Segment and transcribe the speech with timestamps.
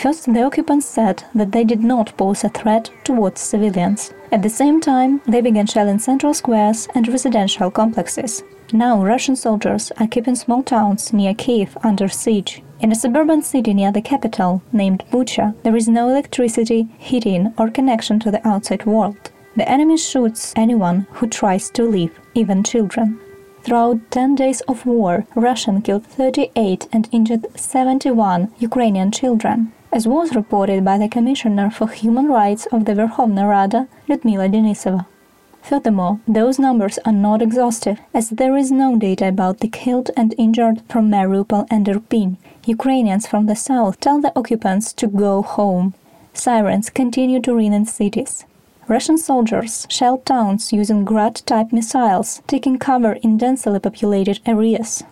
[0.00, 4.14] First, the occupants said that they did not pose a threat towards civilians.
[4.32, 8.42] At the same time, they began shelling central squares and residential complexes.
[8.72, 12.62] Now, Russian soldiers are keeping small towns near Kiev under siege.
[12.80, 17.68] In a suburban city near the capital, named Bucha, there is no electricity, heating, or
[17.68, 19.30] connection to the outside world.
[19.54, 23.20] The enemy shoots anyone who tries to leave, even children.
[23.64, 30.34] Throughout 10 days of war, Russian killed 38 and injured 71 Ukrainian children, as was
[30.34, 35.06] reported by the Commissioner for Human Rights of the Verkhovna Rada, Lyudmila Denisova.
[35.62, 40.34] Furthermore, those numbers are not exhaustive, as there is no data about the killed and
[40.38, 42.36] injured from Mariupol and Irpin.
[42.66, 45.94] Ukrainians from the south tell the occupants to go home.
[46.32, 48.44] Sirens continue to ring in cities.
[48.88, 55.04] Russian soldiers shell towns using Grad-type missiles, taking cover in densely populated areas.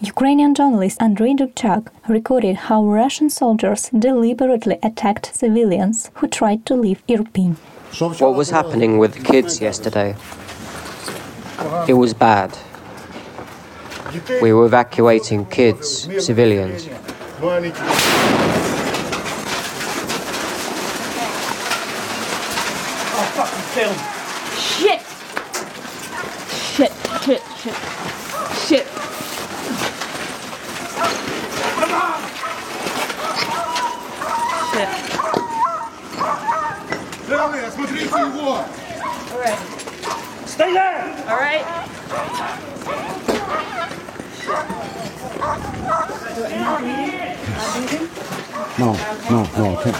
[0.00, 7.04] Ukrainian journalist Andrei Dubchak recorded how Russian soldiers deliberately attacked civilians who tried to leave
[7.08, 7.56] Irpin.
[8.20, 10.14] What was happening with the kids yesterday?
[11.88, 12.56] It was bad.
[14.40, 16.88] We were evacuating kids, civilians.
[37.98, 38.70] Three, two, one.
[39.32, 39.58] All right.
[40.46, 41.02] Stay there.
[41.26, 41.64] All right.
[48.78, 48.94] No,
[49.28, 49.78] no, no.
[49.78, 49.94] Okay.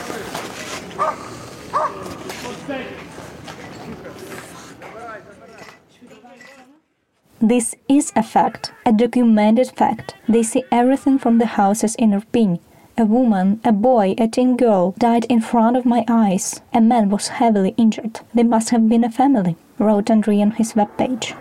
[7.40, 10.14] This is a fact, a documented fact.
[10.28, 12.60] They see everything from the house's inner being,
[13.00, 16.60] a woman, a boy, a teen girl died in front of my eyes.
[16.74, 18.18] A man was heavily injured.
[18.34, 21.32] They must have been a family, wrote Andrei on his webpage.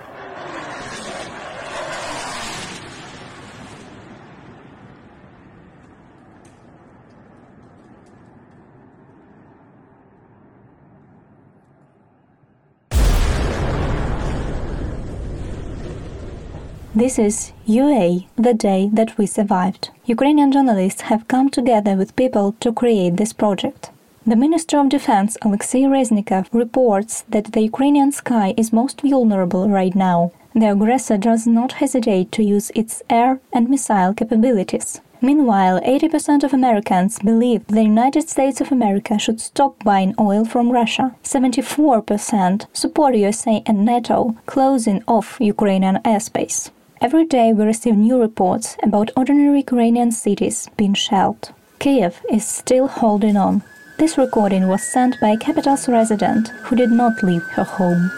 [16.97, 19.91] This is UA, the day that we survived.
[20.07, 23.91] Ukrainian journalists have come together with people to create this project.
[24.25, 29.93] The Minister of Defense Alexei Reznikov reports that the Ukrainian sky is most vulnerable right
[29.93, 30.31] now.
[30.55, 34.99] The aggressor does not hesitate to use its air and missile capabilities.
[35.21, 40.71] Meanwhile, 80% of Americans believe the United States of America should stop buying oil from
[40.71, 41.15] Russia.
[41.23, 46.71] 74% support USA and NATO closing off Ukrainian airspace.
[46.99, 51.53] Every day we receive new reports about ordinary Ukrainian cities being shelled.
[51.77, 53.61] Kiev is still holding on.
[53.99, 58.09] This recording was sent by a capital's resident who did not leave her home.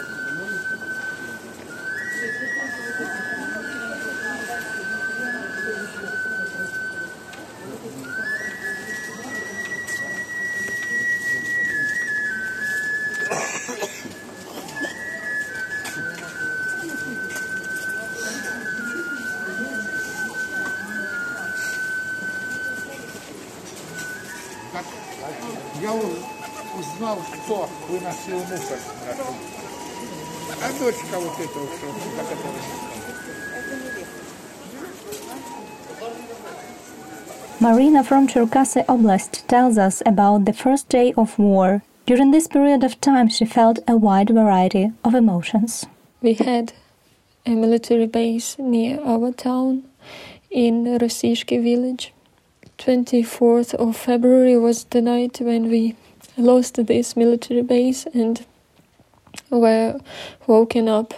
[25.81, 28.79] Я узнал, кто выносил мусор.
[30.63, 31.87] А дочка вот этого, что
[32.17, 32.95] за которой
[37.61, 41.83] Marina from Cherkasy Oblast tells us about the first day of war.
[42.05, 45.87] During this period of time, she felt a wide variety of emotions.
[46.21, 46.73] We had
[47.47, 49.85] a military base near our town
[50.51, 52.13] in Rosishki village.
[52.80, 55.98] 24th of February was the night when we
[56.38, 58.46] lost this military base and
[59.50, 60.00] were
[60.48, 61.14] woken up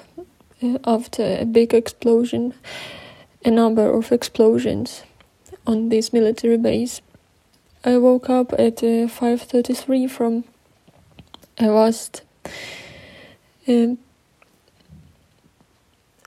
[0.63, 2.55] uh, after a big explosion,
[3.45, 5.03] a number of explosions
[5.67, 6.99] on this military base.
[7.85, 10.43] I woke up at uh, 5:33 from
[11.59, 12.23] a vast
[13.67, 13.99] um,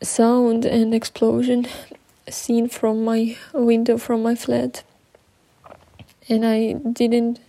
[0.00, 1.66] sound and explosion
[2.28, 4.84] seen from my window from my flat
[6.28, 7.40] and I didn't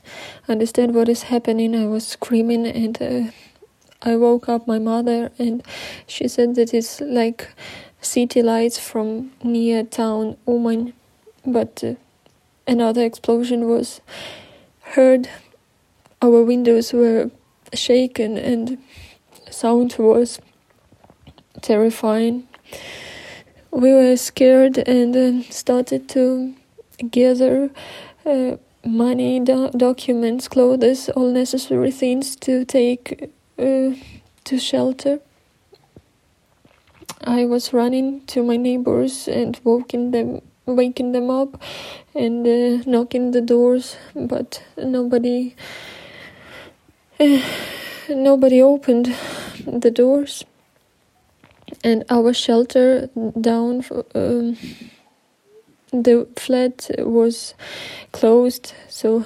[0.48, 1.76] understand what is happening.
[1.76, 3.32] I was screaming and uh,
[4.02, 5.64] I woke up my mother and
[6.08, 7.50] she said that it's like
[8.02, 10.94] city lights from near town Uman,
[11.46, 11.96] but uh,
[12.68, 14.02] another explosion was
[14.82, 15.30] heard.
[16.22, 17.32] Our windows were
[17.74, 18.78] shaken and
[19.50, 20.40] sound was
[21.62, 22.48] terrifying.
[23.72, 26.54] We were scared and uh, started to
[27.10, 27.70] gather
[28.26, 33.92] uh, money, do- documents, clothes, all necessary things to take uh,
[34.44, 35.20] to shelter.
[37.24, 41.62] I was running to my neighbors and waking them, waking them up,
[42.14, 45.56] and uh, knocking the doors, but nobody,
[47.20, 47.42] uh,
[48.10, 49.16] nobody opened
[49.66, 50.46] the doors,
[51.84, 53.84] and our shelter down.
[54.14, 54.58] Um,
[56.04, 57.54] the flat was
[58.12, 59.26] closed, so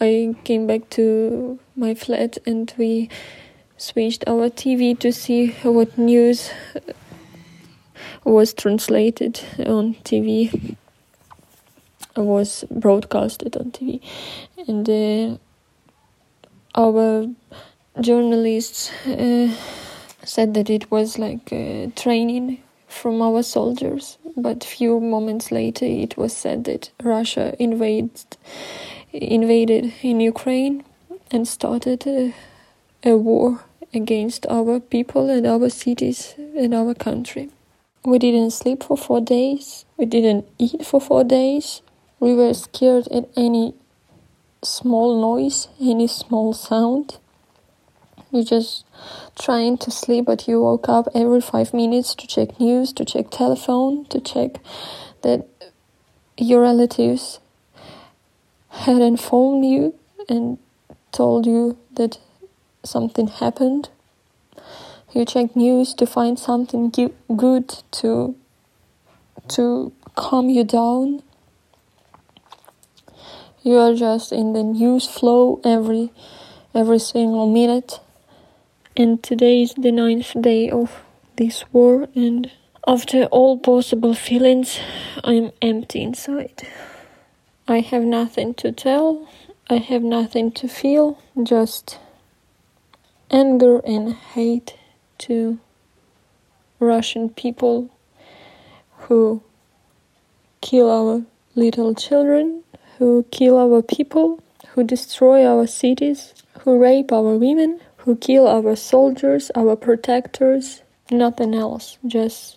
[0.00, 3.08] I came back to my flat and we
[3.76, 6.50] switched our TV to see what news
[8.24, 10.76] was translated on TV,
[12.16, 14.00] was broadcasted on TV,
[14.66, 15.38] and uh,
[16.74, 17.28] our
[18.00, 19.48] journalists uh,
[20.24, 22.62] said that it was like uh, training
[22.96, 28.36] from our soldiers, but few moments later it was said that Russia invaded
[29.12, 30.84] invaded in Ukraine
[31.30, 32.34] and started a,
[33.04, 33.60] a war
[33.94, 37.50] against our people and our cities and our country.
[38.04, 39.84] We didn't sleep for four days.
[39.96, 41.82] We didn't eat for four days.
[42.20, 43.74] We were scared at any
[44.62, 47.18] small noise, any small sound.
[48.32, 48.84] You just
[49.38, 53.30] trying to sleep, but you woke up every five minutes to check news, to check
[53.30, 54.60] telephone, to check
[55.22, 55.46] that
[56.36, 57.38] your relatives
[58.68, 59.94] had informed you
[60.28, 60.58] and
[61.12, 62.18] told you that
[62.82, 63.88] something happened.
[65.12, 66.90] You check news to find something
[67.34, 68.34] good to
[69.48, 71.22] to calm you down.
[73.62, 76.12] You are just in the news flow every
[76.74, 78.00] every single minute
[78.98, 81.02] and today is the ninth day of
[81.36, 82.50] this war and
[82.86, 84.80] after all possible feelings
[85.22, 86.62] i'm empty inside.
[87.68, 89.28] I have nothing to tell
[89.68, 91.98] i have nothing to feel just
[93.30, 94.78] anger and hate
[95.18, 95.58] to
[96.80, 97.90] russian people
[99.00, 99.42] who
[100.62, 101.22] kill our
[101.54, 102.62] little children
[102.96, 108.76] who kill our people who destroy our cities who rape our women who kill our
[108.76, 112.56] soldiers, our protectors, nothing else, just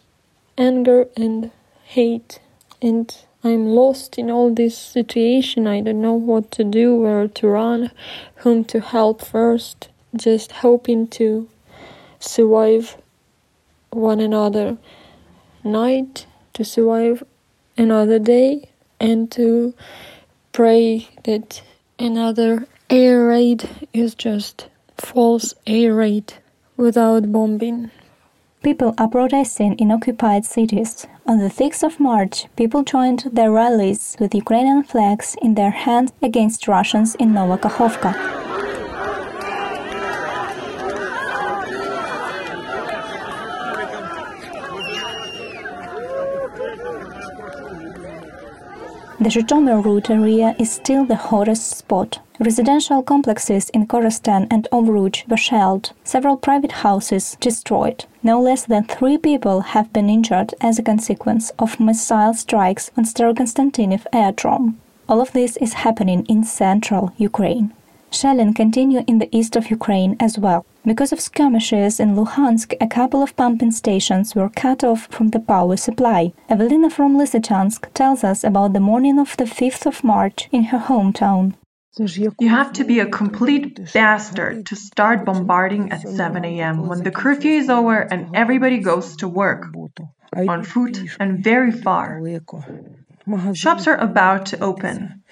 [0.60, 1.50] anger and
[1.86, 2.40] hate.
[2.84, 3.12] And
[3.44, 5.66] I'm lost in all this situation.
[5.66, 7.90] I don't know what to do, where to run,
[8.36, 11.50] whom to help first, just hoping to
[12.20, 12.96] survive
[13.90, 14.78] one another
[15.64, 17.24] night, to survive
[17.76, 18.70] another day,
[19.00, 19.74] and to
[20.52, 21.64] pray that
[21.98, 24.68] another air raid is just
[25.02, 26.34] false air raid
[26.78, 27.92] without bombing.
[28.62, 31.08] People are protesting in occupied cities.
[31.26, 36.12] On the 6th of March, people joined their rallies with Ukrainian flags in their hands
[36.22, 38.39] against Russians in Novokakhovka.
[49.22, 52.20] The Zhytomyr route area is still the hottest spot.
[52.40, 58.06] Residential complexes in Korosten and Ovruch were shelled, several private houses destroyed.
[58.24, 63.04] No less than three people have been injured as a consequence of missile strikes on
[63.04, 64.80] Starokonstantinov aerodrome.
[65.10, 67.74] All of this is happening in central Ukraine.
[68.12, 70.66] Shelling continue in the east of Ukraine as well.
[70.86, 75.40] Because of skirmishes in Luhansk, a couple of pumping stations were cut off from the
[75.40, 76.34] power supply.
[76.50, 80.80] Evelina from Lysychansk tells us about the morning of the 5th of March in her
[80.80, 81.54] hometown.
[81.98, 86.88] You have to be a complete bastard to start bombarding at 7 a.m.
[86.88, 89.66] when the curfew is over and everybody goes to work,
[90.36, 92.22] on foot and very far.
[93.54, 95.24] Shops are about to open.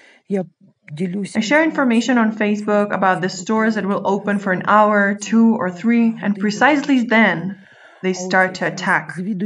[0.90, 5.54] I share information on Facebook about the stores that will open for an hour, two,
[5.54, 7.60] or three, and precisely then
[8.02, 9.18] they start to attack.
[9.18, 9.38] In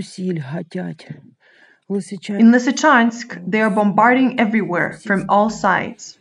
[1.90, 6.18] Lysychansk, they are bombarding everywhere from all sides.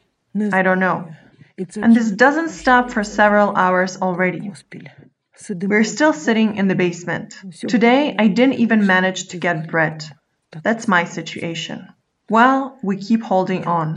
[0.51, 1.13] I don't know.
[1.75, 4.51] And this doesn't stop for several hours already.
[5.50, 7.36] We're still sitting in the basement.
[7.68, 10.04] Today, I didn't even manage to get bread.
[10.63, 11.88] That's my situation.
[12.32, 13.90] Well, we keep holding on.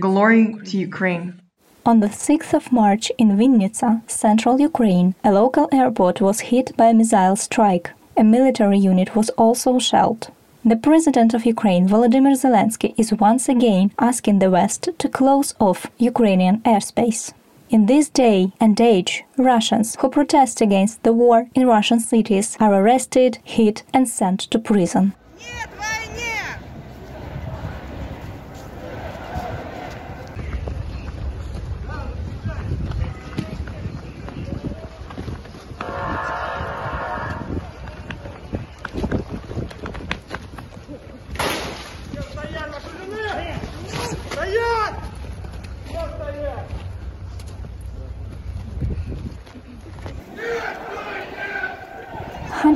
[0.00, 1.38] Glory to Ukraine.
[1.84, 6.86] On the 6th of March in Vinnytsia, central Ukraine, a local airport was hit by
[6.86, 7.90] a missile strike.
[8.16, 10.30] A military unit was also shelled.
[10.64, 15.90] The president of Ukraine, Volodymyr Zelensky, is once again asking the West to close off
[15.98, 17.34] Ukrainian airspace.
[17.68, 22.74] In this day and age, Russians who protest against the war in Russian cities are
[22.80, 25.12] arrested, hit, and sent to prison.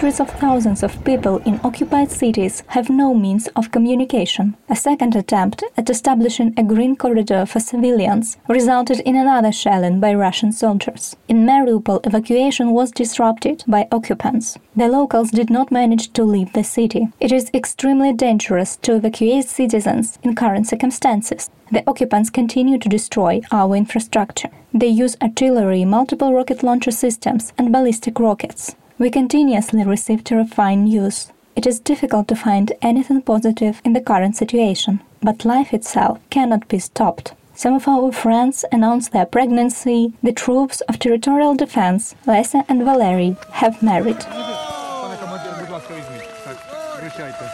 [0.03, 4.57] Hundreds of thousands of people in occupied cities have no means of communication.
[4.69, 10.13] A second attempt at establishing a green corridor for civilians resulted in another shelling by
[10.13, 11.15] Russian soldiers.
[11.29, 14.59] In Mariupol, evacuation was disrupted by occupants.
[14.75, 17.07] The locals did not manage to leave the city.
[17.21, 21.49] It is extremely dangerous to evacuate citizens in current circumstances.
[21.71, 24.51] The occupants continue to destroy our infrastructure.
[24.75, 28.75] They use artillery, multiple rocket launcher systems, and ballistic rockets.
[29.02, 31.32] We continuously receive terrifying news.
[31.56, 36.68] It is difficult to find anything positive in the current situation, but life itself cannot
[36.68, 37.34] be stopped.
[37.56, 40.14] Some of our friends announced their pregnancy.
[40.22, 44.20] The troops of territorial defense, Lesa and Valery, have married.
[44.20, 46.30] Пане командир, будь ласка, візьміть.
[46.46, 46.58] Так,
[47.06, 47.50] рішайте.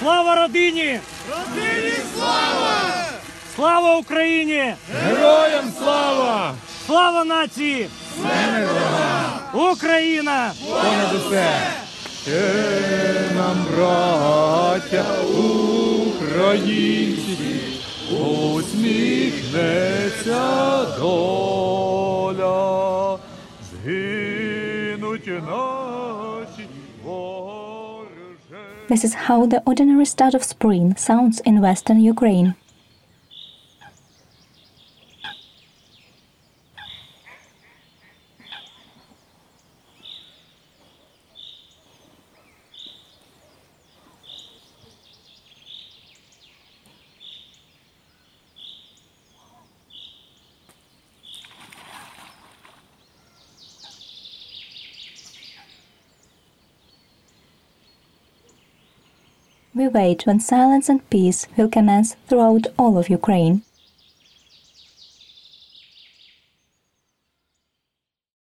[0.00, 1.00] Слава родині!
[1.30, 2.92] Родині слава!
[3.57, 4.73] Слава Україні!
[5.03, 6.53] Героям слава!
[6.85, 7.89] Слава нації!
[9.53, 10.51] Україна!
[10.69, 11.49] Понад усе!
[12.21, 12.41] Ще
[13.35, 15.05] нам, браття
[16.07, 17.37] українці,
[18.53, 20.45] усміхнеться
[20.99, 23.17] доля,
[23.71, 26.67] згинуть наші
[27.05, 28.07] ворожі.
[28.89, 32.53] This is how the ordinary start of spring sounds in western Ukraine.
[59.77, 63.61] We wait when silence and peace will commence throughout all of Ukraine.